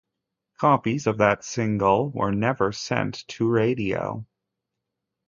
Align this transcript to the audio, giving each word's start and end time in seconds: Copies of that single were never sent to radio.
Copies 0.57 1.05
of 1.05 1.19
that 1.19 1.43
single 1.45 2.09
were 2.09 2.31
never 2.31 2.71
sent 2.71 3.23
to 3.27 3.47
radio. 3.47 4.25